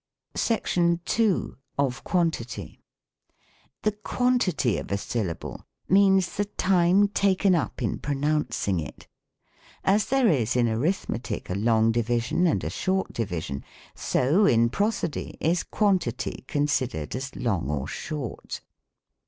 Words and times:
SECTION 0.33 0.99
II. 1.19 1.49
OF 1.77 2.03
QUANTITY. 2.03 2.81
The 3.83 3.91
quantitj^ 3.91 4.79
of 4.79 4.91
a 4.91 4.97
syllable 4.97 5.63
means 5.87 6.37
the 6.37 6.45
time 6.45 7.07
taken 7.07 7.53
up 7.53 7.83
in 7.83 7.99
pronouncing 7.99 8.79
it. 8.79 9.07
As 9.83 10.07
there 10.07 10.27
is 10.27 10.55
in 10.55 10.67
Arithmetic 10.67 11.51
a 11.51 11.53
long 11.53 11.91
division 11.91 12.47
and 12.47 12.63
a 12.63 12.69
short 12.71 13.13
division, 13.13 13.63
so 13.93 14.47
in 14.47 14.71
Prosody 14.71 15.37
is 15.39 15.61
Quantity 15.61 16.45
considered 16.47 17.15
as 17.15 17.35
long 17.35 17.69
or 17.69 17.87
short. 17.87 18.61